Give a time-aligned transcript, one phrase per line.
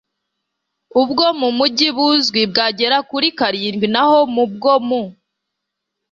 [1.01, 5.01] ubwo mu mijyi buzwi bwagera kuri karindwi naho mu bwo mu